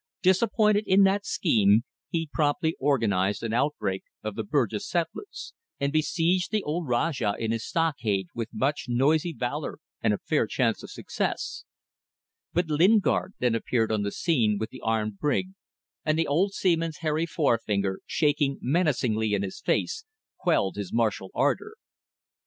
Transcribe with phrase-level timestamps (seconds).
[0.23, 6.49] Disappointed in that scheme, he promptly organized an outbreak of the Bugis settlers, and besieged
[6.49, 10.89] the old Rajah in his stockade with much noisy valour and a fair chance of
[10.89, 11.65] success;
[12.51, 15.49] but Lingard then appeared on the scene with the armed brig,
[16.03, 20.05] and the old seaman's hairy forefinger, shaken menacingly in his face,
[20.39, 21.75] quelled his martial ardour.